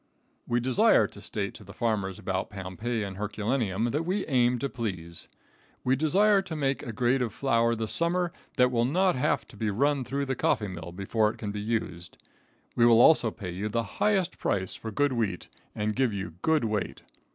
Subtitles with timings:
[0.47, 4.67] We desire to state to the farmers about Pompeii and Herculaneum that we aim to
[4.67, 5.27] please.
[5.83, 9.55] We desire to make a grade of flour this summer that will not have to
[9.55, 12.17] be run through the coffee mill before it can be used.
[12.75, 16.63] We will also pay you the highest price for good wheat, and give you good
[16.65, 17.03] weight.